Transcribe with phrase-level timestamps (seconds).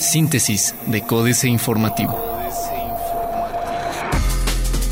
[0.00, 2.18] Síntesis de Códice Informativo.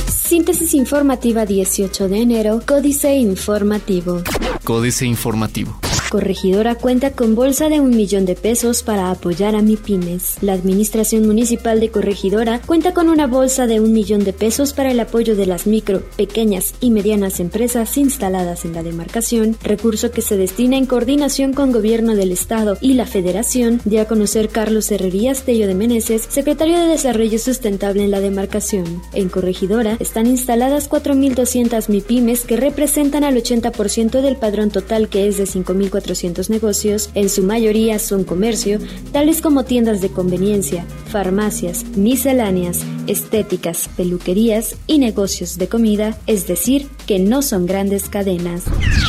[0.08, 4.22] Síntesis informativa 18 de enero, Códice Informativo.
[4.64, 5.85] Códice Informativo.
[6.16, 10.38] Corregidora cuenta con bolsa de un millón de pesos para apoyar a MIPIMES.
[10.40, 14.90] La Administración Municipal de Corregidora cuenta con una bolsa de un millón de pesos para
[14.90, 20.22] el apoyo de las micro, pequeñas y medianas empresas instaladas en la demarcación, recurso que
[20.22, 24.90] se destina en coordinación con Gobierno del Estado y la Federación, dio a conocer Carlos
[24.90, 29.02] Herrerías Tello de Meneses, secretario de Desarrollo Sustentable en la demarcación.
[29.12, 35.36] En Corregidora están instaladas 4.200 MIPIMES que representan al 80% del padrón total que es
[35.36, 38.78] de 5.000 400 negocios, en su mayoría son comercio,
[39.10, 46.86] tales como tiendas de conveniencia, farmacias, misceláneas, estéticas, peluquerías y negocios de comida, es decir,
[47.06, 48.64] que no son grandes cadenas.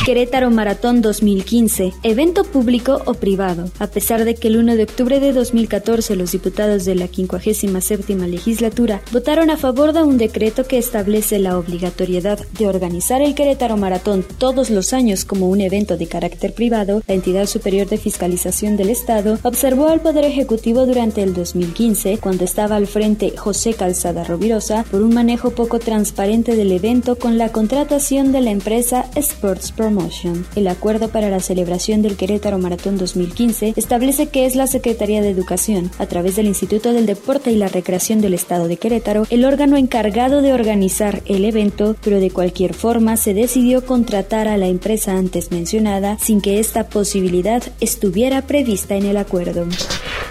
[0.06, 3.70] Querétaro Maratón 2015, evento público o privado.
[3.78, 8.16] A pesar de que el 1 de octubre de 2014 los diputados de la 57
[8.28, 13.78] legislatura votaron a favor de un decreto que establece la obligatoriedad de organizar el Querétaro
[13.78, 18.78] Maratón todos los años como un evento de carácter privado, la entidad superior de fiscalización
[18.78, 24.23] del Estado observó al Poder Ejecutivo durante el 2015, cuando estaba al frente José Calzada
[24.23, 29.72] Rovirosa, por un manejo poco transparente del evento con la contratación de la empresa Sports
[29.72, 30.45] Promotion.
[30.56, 35.31] El acuerdo para la celebración del Querétaro Maratón 2015 establece que es la Secretaría de
[35.31, 39.45] Educación, a través del Instituto del Deporte y la Recreación del Estado de Querétaro, el
[39.45, 44.67] órgano encargado de organizar el evento, pero de cualquier forma se decidió contratar a la
[44.67, 49.66] empresa antes mencionada sin que esta posibilidad estuviera prevista en el acuerdo.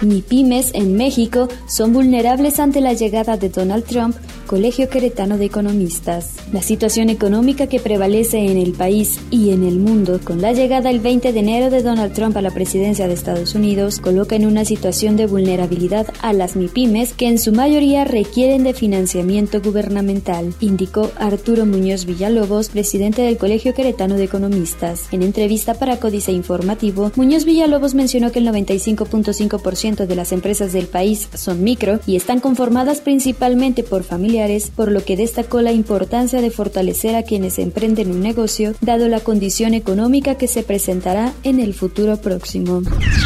[0.01, 5.45] Ni pymes en México son vulnerables ante la llegada de Donald Trump Colegio Queretano de
[5.45, 6.35] Economistas.
[6.53, 10.89] La situación económica que prevalece en el país y en el mundo con la llegada
[10.89, 14.45] el 20 de enero de Donald Trump a la presidencia de Estados Unidos coloca en
[14.45, 20.53] una situación de vulnerabilidad a las MIPIMES que en su mayoría requieren de financiamiento gubernamental,
[20.61, 25.07] indicó Arturo Muñoz Villalobos, presidente del Colegio Queretano de Economistas.
[25.11, 30.87] En entrevista para Códice Informativo, Muñoz Villalobos mencionó que el 95.5% de las empresas del
[30.87, 34.37] país son micro y están conformadas principalmente por familias
[34.75, 39.19] por lo que destacó la importancia de fortalecer a quienes emprenden un negocio, dado la
[39.19, 42.81] condición económica que se presentará en el futuro próximo.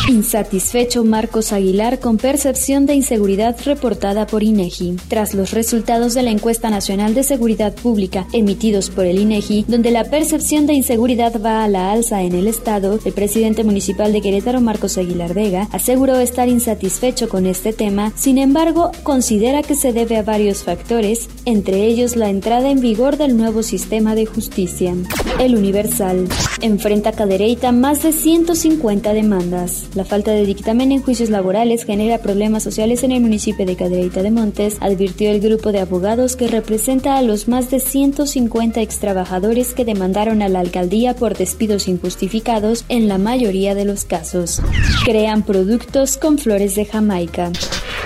[0.09, 4.97] Insatisfecho Marcos Aguilar con percepción de inseguridad reportada por INEGI.
[5.09, 9.91] Tras los resultados de la encuesta nacional de seguridad pública emitidos por el INEGI, donde
[9.91, 14.22] la percepción de inseguridad va a la alza en el estado, el presidente municipal de
[14.22, 19.94] Querétaro, Marcos Aguilar Vega, aseguró estar insatisfecho con este tema, sin embargo, considera que se
[19.94, 24.94] debe a varios factores entre ellos la entrada en vigor del nuevo sistema de justicia.
[25.40, 26.28] El Universal
[26.61, 29.88] enfrenta Cadereyta más de 150 demandas.
[29.95, 34.22] La falta de dictamen en juicios laborales genera problemas sociales en el municipio de Cadereyta
[34.22, 39.73] de Montes, advirtió el grupo de abogados que representa a los más de 150 extrabajadores
[39.73, 44.61] que demandaron a la alcaldía por despidos injustificados en la mayoría de los casos.
[45.06, 47.52] Crean productos con flores de Jamaica.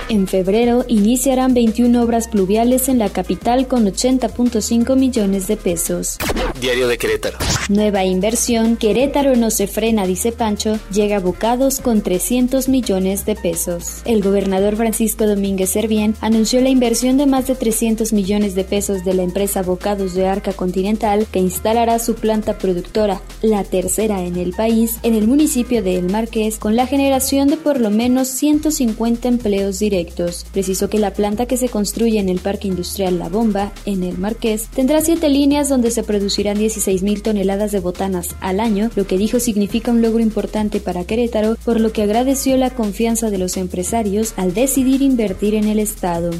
[0.08, 6.16] En febrero iniciarán 21 obras pluviales en la capital con 80.5 millones de pesos.
[6.60, 7.38] Diario de Querétaro.
[7.68, 13.34] Nueva inversión, Querétaro no se frena, dice Pancho, llega a Bocados con 300 millones de
[13.34, 14.02] pesos.
[14.04, 19.04] El gobernador Francisco Domínguez Servién anunció la inversión de más de 300 millones de pesos
[19.04, 24.36] de la empresa Bocados de Arca Continental que instalará su planta productora, la tercera en
[24.36, 28.28] el país, en el municipio de El Marqués, con la generación de por lo menos
[28.28, 33.28] 150 empleos directos Precisó que la planta que se construye en el Parque Industrial La
[33.28, 36.02] Bomba, en el Marqués, tendrá siete líneas donde se
[36.46, 40.78] producirán 16 mil toneladas de botanas al año, lo que dijo significa un logro importante
[40.80, 45.66] para Querétaro, por lo que agradeció la confianza de los empresarios al decidir invertir en
[45.66, 46.30] el Estado.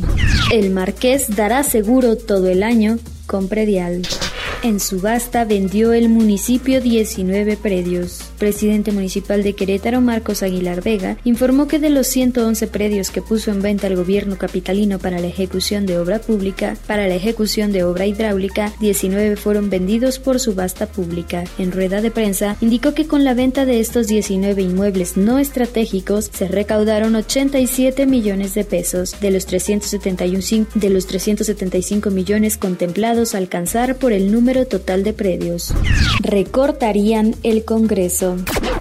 [0.52, 4.02] El Marqués dará seguro todo el año con predial.
[4.62, 8.25] En subasta vendió el municipio 19 predios.
[8.36, 13.50] Presidente municipal de Querétaro, Marcos Aguilar Vega, informó que de los 111 predios que puso
[13.50, 17.84] en venta el gobierno capitalino para la ejecución de obra pública, para la ejecución de
[17.84, 21.44] obra hidráulica, 19 fueron vendidos por subasta pública.
[21.58, 26.30] En rueda de prensa, indicó que con la venta de estos 19 inmuebles no estratégicos
[26.32, 33.96] se recaudaron 87 millones de pesos de los 375, de los 375 millones contemplados alcanzar
[33.96, 35.72] por el número total de predios.
[36.22, 38.25] Recortarían el Congreso.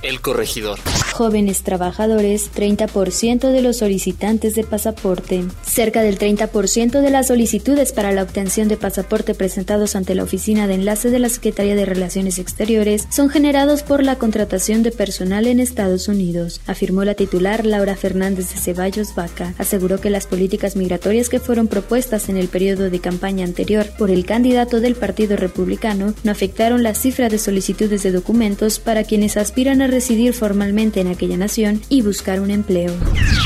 [0.01, 0.79] El corregidor.
[1.15, 5.45] Jóvenes trabajadores, 30% de los solicitantes de pasaporte.
[5.63, 10.67] Cerca del 30% de las solicitudes para la obtención de pasaporte presentados ante la Oficina
[10.67, 15.47] de Enlace de la Secretaría de Relaciones Exteriores son generados por la contratación de personal
[15.47, 19.53] en Estados Unidos, afirmó la titular Laura Fernández de Ceballos Vaca.
[19.57, 24.11] Aseguró que las políticas migratorias que fueron propuestas en el periodo de campaña anterior por
[24.11, 29.37] el candidato del Partido Republicano no afectaron la cifra de solicitudes de documentos para quienes
[29.37, 32.93] aspiran a residir formalmente en aquella nación y buscar un empleo.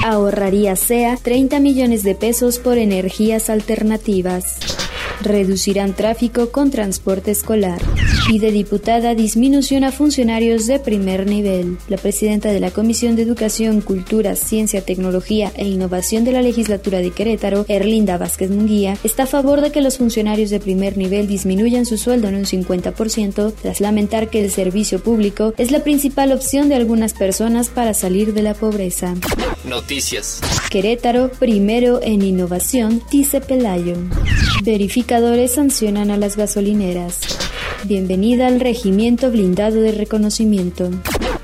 [0.04, 4.89] Ahorraría SEA 30 millones de pesos por energías alternativas.
[5.22, 7.82] Reducirán tráfico con transporte escolar.
[8.28, 11.78] Pide diputada disminución a funcionarios de primer nivel.
[11.90, 17.00] La presidenta de la Comisión de Educación, Cultura, Ciencia, Tecnología e Innovación de la Legislatura
[17.00, 21.28] de Querétaro, Erlinda Vázquez Munguía, está a favor de que los funcionarios de primer nivel
[21.28, 26.32] disminuyan su sueldo en un 50% tras lamentar que el servicio público es la principal
[26.32, 29.16] opción de algunas personas para salir de la pobreza.
[29.70, 30.42] Noticias.
[30.70, 33.96] Querétaro, primero en innovación, dice Pelayo.
[34.64, 37.20] Verificadores sancionan a las gasolineras.
[37.86, 40.90] Bienvenida al Regimiento Blindado de Reconocimiento.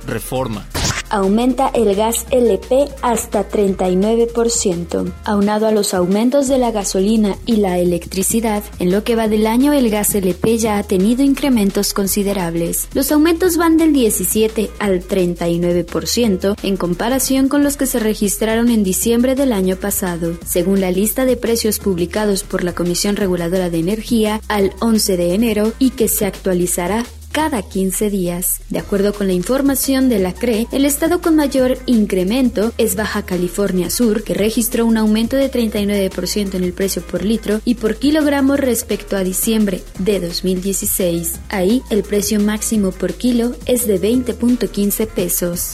[0.05, 0.67] Reforma
[1.15, 5.13] aumenta el gas LP hasta 39%.
[5.23, 9.47] Aunado a los aumentos de la gasolina y la electricidad, en lo que va del
[9.47, 12.89] año el gas LP ya ha tenido incrementos considerables.
[12.93, 18.83] Los aumentos van del 17 al 39% en comparación con los que se registraron en
[18.83, 23.79] diciembre del año pasado, según la lista de precios publicados por la Comisión Reguladora de
[23.79, 27.05] Energía al 11 de enero y que se actualizará
[27.35, 28.61] cada 15 días.
[28.69, 33.23] De acuerdo con la información de la CRE, el estado con mayor incremento es Baja
[33.25, 37.97] California Sur, que registró un aumento de 39% en el precio por litro y por
[37.97, 41.41] kilogramo respecto a diciembre de 2016.
[41.49, 45.71] Ahí el precio máximo por kilo es de 20.15 pesos.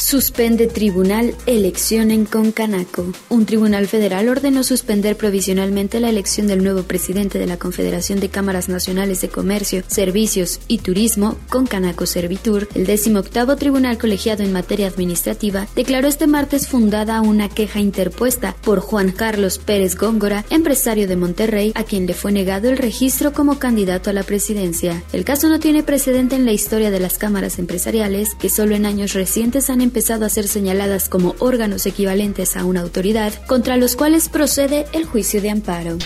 [0.00, 3.12] Suspende tribunal elección en Concanaco.
[3.28, 8.30] Un tribunal federal ordenó suspender provisionalmente la elección del nuevo presidente de la Confederación de
[8.30, 11.01] Cámaras Nacionales de Comercio, Servicios y Turismo
[11.48, 17.48] con Canaco Servitur, el 18 Tribunal Colegiado en Materia Administrativa, declaró este martes fundada una
[17.48, 22.68] queja interpuesta por Juan Carlos Pérez Góngora, empresario de Monterrey, a quien le fue negado
[22.68, 25.02] el registro como candidato a la presidencia.
[25.12, 28.86] El caso no tiene precedente en la historia de las cámaras empresariales, que solo en
[28.86, 33.96] años recientes han empezado a ser señaladas como órganos equivalentes a una autoridad, contra los
[33.96, 35.98] cuales procede el juicio de amparo.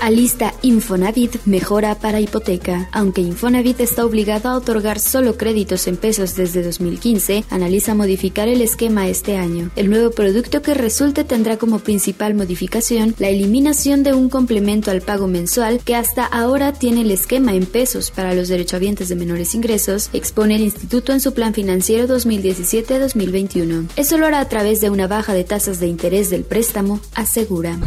[0.00, 2.88] Alista Infonavit mejora para hipoteca.
[2.90, 8.62] Aunque Infonavit está obligado a otorgar solo créditos en pesos desde 2015, analiza modificar el
[8.62, 9.70] esquema este año.
[9.76, 15.02] El nuevo producto que resulte tendrá como principal modificación la eliminación de un complemento al
[15.02, 19.54] pago mensual que hasta ahora tiene el esquema en pesos para los derechohabientes de menores
[19.54, 23.88] ingresos, expone el instituto en su plan financiero 2017-2021.
[23.96, 27.78] Eso lo hará a través de una baja de tasas de interés del préstamo, asegura.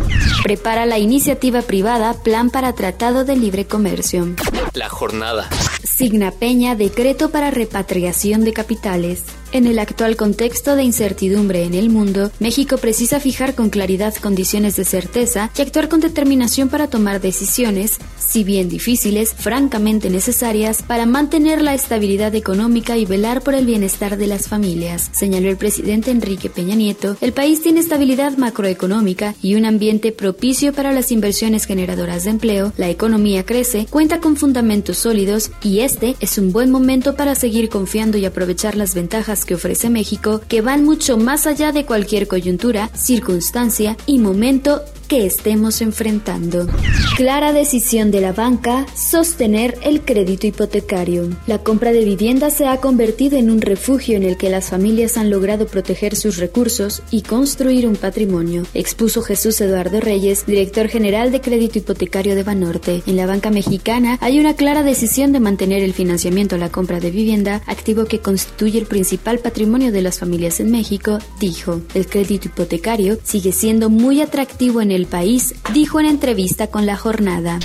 [0.44, 4.27] Prepara la iniciativa privada Plan para Tratado de Libre Comercio.
[4.74, 5.50] La jornada.
[5.86, 9.24] Signa Peña decreto para repatriación de capitales.
[9.56, 14.75] En el actual contexto de incertidumbre en el mundo, México precisa fijar con claridad condiciones
[14.75, 21.06] de certeza y actuar con determinación para tomar decisiones, si bien difíciles, francamente necesarias para
[21.06, 26.12] mantener la estabilidad económica y velar por el bienestar de las familias, señaló el presidente
[26.12, 27.16] Enrique Peña Nieto.
[27.22, 32.74] El país tiene estabilidad macroeconómica y un ambiente propicio para las inversiones generadoras de empleo,
[32.75, 37.69] la economía crece, cuenta con fundamentos sólidos y este es un buen momento para seguir
[37.69, 42.27] confiando y aprovechar las ventajas que ofrece México que van mucho más allá de cualquier
[42.27, 46.68] coyuntura, circunstancia y momento que estemos enfrentando.
[47.16, 51.30] Clara decisión de la banca, sostener el crédito hipotecario.
[51.47, 55.18] La compra de vivienda se ha convertido en un refugio en el que las familias
[55.18, 61.31] han logrado proteger sus recursos y construir un patrimonio, expuso Jesús Eduardo Reyes, director general
[61.31, 63.04] de crédito hipotecario de Banorte.
[63.06, 67.00] En la banca mexicana hay una clara decisión de mantener el financiamiento a la compra
[67.00, 71.81] de vivienda, activo que constituye el principal patrimonio de las familias en México, dijo.
[71.94, 76.95] El crédito hipotecario sigue siendo muy atractivo en el país, dijo en entrevista con la
[76.95, 77.59] jornada.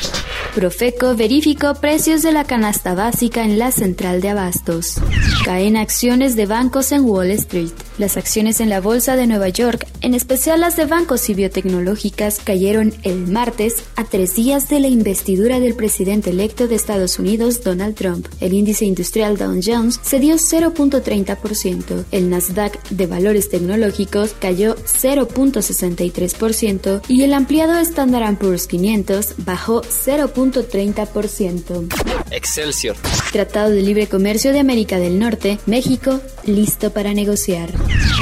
[0.54, 4.96] Profeco verificó precios de la canasta básica en la central de abastos.
[5.44, 7.70] Caen acciones de bancos en Wall Street.
[7.98, 12.40] Las acciones en la Bolsa de Nueva York, en especial las de bancos y biotecnológicas,
[12.42, 17.62] cayeron el martes a tres días de la investidura del presidente electo de Estados Unidos,
[17.62, 18.26] Donald Trump.
[18.40, 22.04] El índice industrial Dow Jones cedió 0.30%.
[22.10, 31.88] El Nasdaq de valores tecnológicos cayó 0.63% y el ampliado Standard Poor's 500 bajó 0.30%.
[32.30, 32.96] Excelsior.
[33.32, 37.70] Tratado de Libre Comercio de América del Norte Norte, México listo para negociar.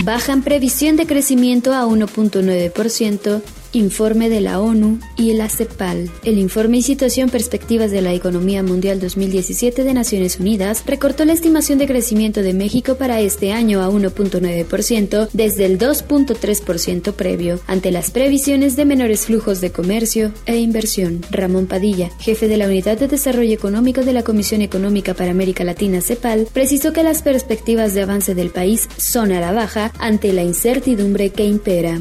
[0.05, 3.41] Bajan previsión de crecimiento a 1.9%,
[3.73, 6.11] Informe de la ONU y la CEPAL.
[6.25, 11.35] El informe y situación perspectivas de la economía mundial 2017 de Naciones Unidas recortó la
[11.35, 17.91] estimación de crecimiento de México para este año a 1.9% desde el 2.3% previo, ante
[17.91, 21.21] las previsiones de menores flujos de comercio e inversión.
[21.31, 25.63] Ramón Padilla, jefe de la Unidad de Desarrollo Económico de la Comisión Económica para América
[25.63, 30.33] Latina CEPAL, precisó que las perspectivas de avance del país son a la baja ante
[30.33, 32.01] la incertidumbre que impera.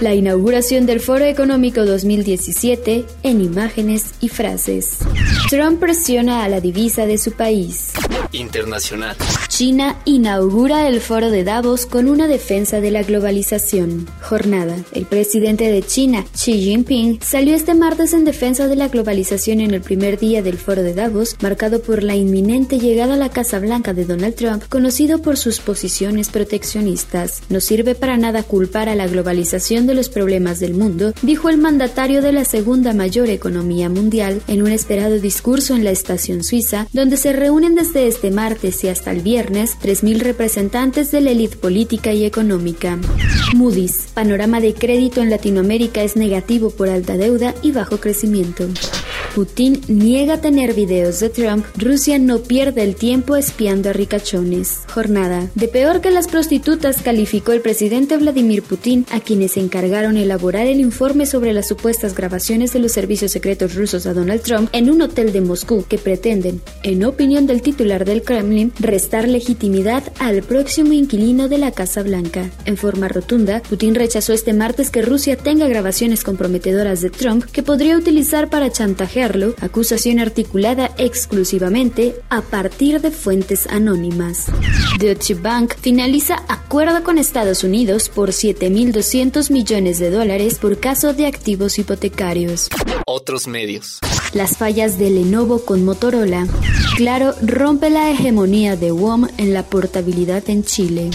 [0.00, 4.98] La inauguración del Foro Económico 2017 en imágenes y frases.
[5.48, 7.92] Trump presiona a la divisa de su país.
[8.32, 9.16] Internacional.
[9.56, 14.06] China inaugura el foro de Davos con una defensa de la globalización.
[14.20, 14.76] Jornada.
[14.92, 19.72] El presidente de China, Xi Jinping, salió este martes en defensa de la globalización en
[19.72, 23.58] el primer día del foro de Davos, marcado por la inminente llegada a la Casa
[23.58, 27.40] Blanca de Donald Trump, conocido por sus posiciones proteccionistas.
[27.48, 31.56] No sirve para nada culpar a la globalización de los problemas del mundo, dijo el
[31.56, 36.88] mandatario de la segunda mayor economía mundial en un esperado discurso en la estación suiza,
[36.92, 41.56] donde se reúnen desde este martes y hasta el viernes 3.000 representantes de la élite
[41.56, 42.98] política y económica.
[43.54, 48.68] Moody's, panorama de crédito en Latinoamérica es negativo por alta deuda y bajo crecimiento.
[49.36, 54.80] Putin niega tener videos de Trump, Rusia no pierde el tiempo espiando a ricachones.
[54.94, 55.50] Jornada.
[55.54, 60.80] De peor que las prostitutas calificó el presidente Vladimir Putin, a quienes encargaron elaborar el
[60.80, 65.02] informe sobre las supuestas grabaciones de los servicios secretos rusos a Donald Trump en un
[65.02, 70.92] hotel de Moscú que pretenden, en opinión del titular del Kremlin, restar legitimidad al próximo
[70.94, 72.50] inquilino de la Casa Blanca.
[72.64, 77.62] En forma rotunda, Putin rechazó este martes que Rusia tenga grabaciones comprometedoras de Trump que
[77.62, 79.05] podría utilizar para chantajear
[79.60, 84.46] acusación articulada exclusivamente a partir de fuentes anónimas.
[84.98, 91.26] Deutsche Bank finaliza acuerdo con Estados Unidos por 7.200 millones de dólares por caso de
[91.26, 92.68] activos hipotecarios.
[93.06, 94.00] Otros medios.
[94.32, 96.46] Las fallas de Lenovo con Motorola.
[96.96, 101.10] Claro, rompe la hegemonía de WOM en la portabilidad en Chile.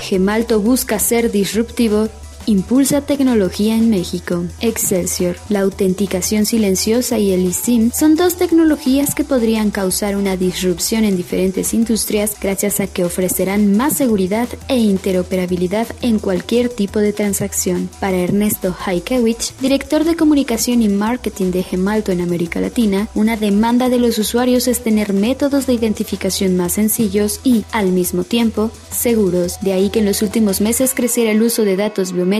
[0.00, 2.08] Gemalto busca ser disruptivo
[2.46, 4.44] Impulsa tecnología en México.
[4.60, 5.36] Excelsior.
[5.48, 11.16] La autenticación silenciosa y el eSIM son dos tecnologías que podrían causar una disrupción en
[11.16, 17.88] diferentes industrias gracias a que ofrecerán más seguridad e interoperabilidad en cualquier tipo de transacción.
[17.98, 23.88] Para Ernesto Haikewicz, director de comunicación y marketing de Gemalto en América Latina, una demanda
[23.88, 29.58] de los usuarios es tener métodos de identificación más sencillos y, al mismo tiempo, seguros.
[29.62, 32.33] De ahí que en los últimos meses creciera el uso de datos biométricos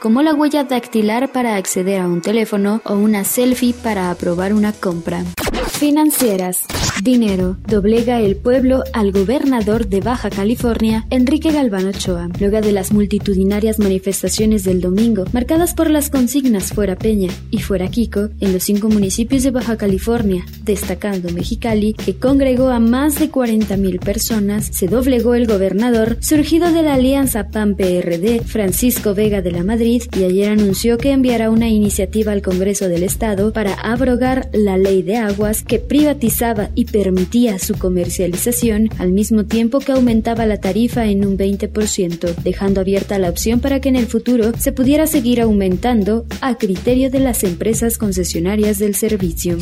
[0.00, 4.72] como la huella dactilar para acceder a un teléfono o una selfie para aprobar una
[4.72, 5.24] compra.
[5.68, 6.60] Financieras.
[7.02, 7.56] Dinero.
[7.66, 13.78] Doblega el pueblo al gobernador de Baja California, Enrique Galván Ochoa, luego de las multitudinarias
[13.78, 18.88] manifestaciones del domingo, marcadas por las consignas fuera Peña y fuera Kiko, en los cinco
[18.88, 25.34] municipios de Baja California, destacando Mexicali, que congregó a más de 40.000 personas, se doblegó
[25.34, 30.96] el gobernador, surgido de la alianza PAN-PRD, Francisco Vega de la Madrid, y ayer anunció
[30.96, 35.78] que enviará una iniciativa al Congreso del Estado para abrogar la ley de aguas que
[35.78, 42.34] privatizaba y permitía su comercialización al mismo tiempo que aumentaba la tarifa en un 20%,
[42.42, 47.10] dejando abierta la opción para que en el futuro se pudiera seguir aumentando a criterio
[47.10, 49.58] de las empresas concesionarias del servicio.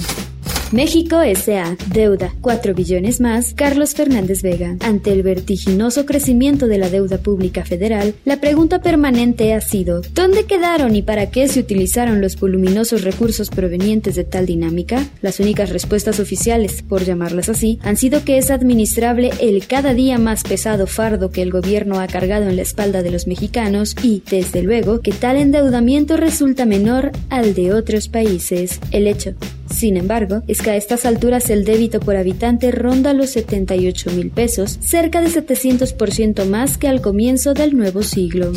[0.72, 1.76] México S.A.
[1.92, 3.52] Deuda, 4 billones más.
[3.52, 4.76] Carlos Fernández Vega.
[4.80, 10.44] Ante el vertiginoso crecimiento de la deuda pública federal, la pregunta permanente ha sido, ¿dónde
[10.44, 15.04] quedaron y para qué se utilizaron los voluminosos recursos provenientes de tal dinámica?
[15.20, 20.16] Las únicas respuestas oficiales, por llamarlas así, han sido que es administrable el cada día
[20.16, 24.22] más pesado fardo que el gobierno ha cargado en la espalda de los mexicanos y,
[24.30, 28.80] desde luego, que tal endeudamiento resulta menor al de otros países.
[28.90, 29.34] El hecho
[29.72, 34.78] sin embargo, es a estas alturas el débito por habitante ronda los 78 mil pesos,
[34.80, 38.52] cerca de 700% más que al comienzo del nuevo siglo.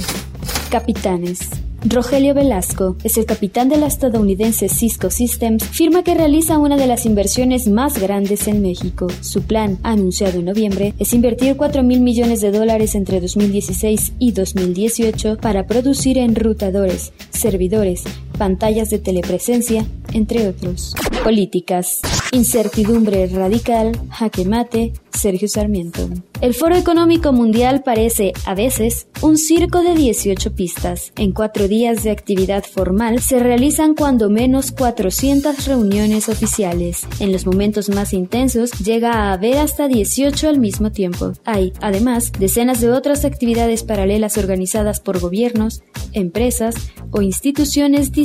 [0.69, 1.39] Capitanes.
[1.87, 6.87] Rogelio Velasco es el capitán de la estadounidense Cisco Systems, firma que realiza una de
[6.87, 9.07] las inversiones más grandes en México.
[9.21, 14.31] Su plan, anunciado en noviembre, es invertir 4 mil millones de dólares entre 2016 y
[14.31, 18.03] 2018 para producir enrutadores, servidores,
[18.37, 20.95] pantallas de telepresencia, entre otros.
[21.23, 22.01] Políticas.
[22.31, 26.09] Incertidumbre radical, jaque mate, Sergio Sarmiento.
[26.41, 31.13] El Foro Económico Mundial parece, a veces, un circo de 18 pistas.
[31.15, 37.07] En cuatro días de actividad formal se realizan cuando menos 400 reuniones oficiales.
[37.19, 41.31] En los momentos más intensos llega a haber hasta 18 al mismo tiempo.
[41.45, 46.75] Hay, además, decenas de otras actividades paralelas organizadas por gobiernos, empresas
[47.11, 48.24] o instituciones distintas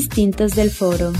[0.54, 1.12] del foro.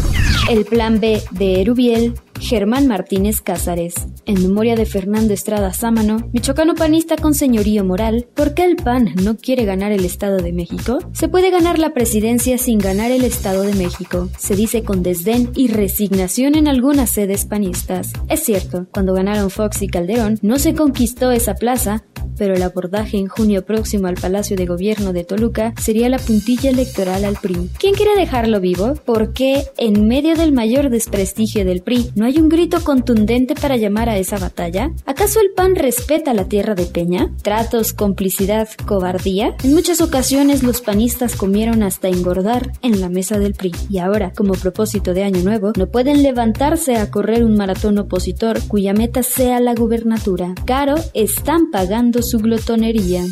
[0.48, 3.94] El Plan B de Erubiel Germán Martínez Cázares.
[4.26, 9.14] En memoria de Fernando Estrada Sámano, michoacano panista con señorío moral, ¿por qué el PAN
[9.22, 10.98] no quiere ganar el Estado de México?
[11.12, 15.50] Se puede ganar la presidencia sin ganar el Estado de México, se dice con desdén
[15.54, 18.12] y resignación en algunas sedes panistas.
[18.28, 22.04] Es cierto, cuando ganaron Fox y Calderón, no se conquistó esa plaza,
[22.40, 26.70] pero el abordaje en junio próximo al Palacio de Gobierno de Toluca sería la puntilla
[26.70, 27.68] electoral al PRI.
[27.78, 28.94] ¿Quién quiere dejarlo vivo?
[28.94, 33.76] ¿Por qué, en medio del mayor desprestigio del PRI, no hay un grito contundente para
[33.76, 34.92] llamar a esa batalla?
[35.06, 37.30] ¿Acaso el PAN respeta la tierra de Peña?
[37.42, 39.56] ¿Tratos, complicidad, cobardía?
[39.64, 44.32] En muchas ocasiones los panistas comieron hasta engordar en la mesa del PRI y ahora,
[44.32, 49.22] como propósito de Año Nuevo, no pueden levantarse a correr un maratón opositor cuya meta
[49.22, 50.54] sea la gubernatura.
[50.64, 53.24] Caro están pagando su glotonería.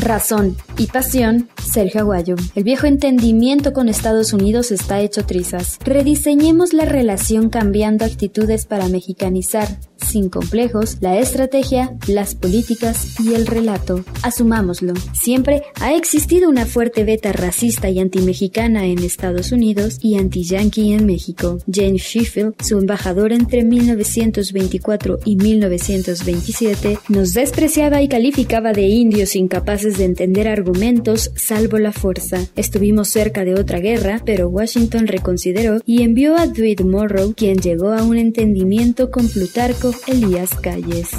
[0.00, 2.36] Razón y pasión, Sergio Aguayo.
[2.54, 5.78] El viejo entendimiento con Estados Unidos está hecho trizas.
[5.84, 13.46] Rediseñemos la relación cambiando actitudes para mexicanizar, sin complejos, la estrategia, las políticas y el
[13.46, 14.04] relato.
[14.22, 14.92] Asumámoslo.
[15.12, 21.06] Siempre ha existido una fuerte beta racista y antimexicana en Estados Unidos y anti-yankee en
[21.06, 21.58] México.
[21.72, 29.85] James Sheffield, su embajador entre 1924 y 1927, nos despreciaba y calificaba de indios incapaces
[29.94, 32.46] de entender argumentos salvo la fuerza.
[32.56, 37.92] Estuvimos cerca de otra guerra, pero Washington reconsideró y envió a Dwight Morrow, quien llegó
[37.92, 41.10] a un entendimiento con Plutarco Elías Calles.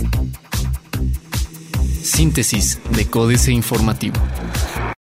[2.03, 4.15] Síntesis de Códice Informativo.